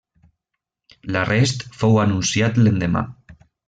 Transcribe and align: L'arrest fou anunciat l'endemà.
L'arrest 1.17 1.69
fou 1.83 2.03
anunciat 2.07 2.63
l'endemà. 2.65 3.09